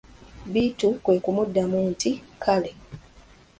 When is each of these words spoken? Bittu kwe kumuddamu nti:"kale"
Bittu 0.51 0.89
kwe 1.03 1.15
kumuddamu 1.23 1.77
nti:"kale" 1.91 2.71